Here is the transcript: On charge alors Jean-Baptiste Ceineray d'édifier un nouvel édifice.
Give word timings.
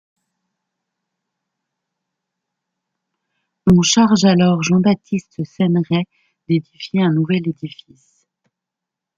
On 3.71 3.83
charge 3.83 4.25
alors 4.25 4.63
Jean-Baptiste 4.63 5.43
Ceineray 5.45 6.05
d'édifier 6.47 7.03
un 7.03 7.11
nouvel 7.11 7.47
édifice. 7.47 8.25